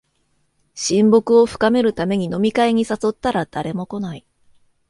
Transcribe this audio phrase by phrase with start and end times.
[0.73, 4.25] 親睦を深めるために飲み会に誘ったら誰も来ない